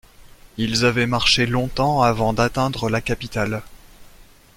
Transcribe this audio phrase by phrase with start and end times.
[0.57, 3.61] Ils avaient marché longtemps avant d’atteindre la capitale.